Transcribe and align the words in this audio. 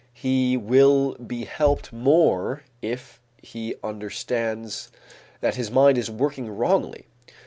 He 0.15 0.57
will 0.57 1.13
be 1.17 1.43
helped 1.45 1.93
more 1.93 2.63
if 2.81 3.21
he 3.39 3.75
understands 3.83 4.91
that 5.41 5.57
his 5.57 5.69
mind 5.69 5.95
is 5.95 6.09
working 6.09 6.49
wrongly. 6.49 7.05